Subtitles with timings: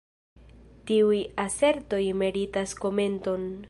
[0.91, 3.51] Tiuj asertoj meritas komenton.